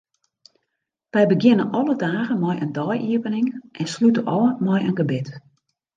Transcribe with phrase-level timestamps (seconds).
[1.13, 3.47] Wy begjinne alle dagen mei in dei-iepening
[3.79, 5.27] en slute ôf mei in gebed.